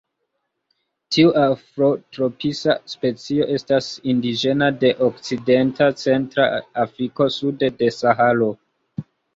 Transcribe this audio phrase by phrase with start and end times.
[1.15, 6.51] Tiu afrotropisa specio estas indiĝena de Okcidenta Centra
[6.89, 8.55] Afriko sude de Saharo.